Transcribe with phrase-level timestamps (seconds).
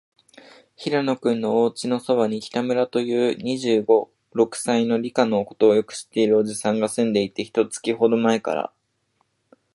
[0.77, 8.73] 平野君のおうちのそばに、北村という、二十五、六歳の、理科のことをよく知っているおじさんがすんでいて、一月ほどまえから、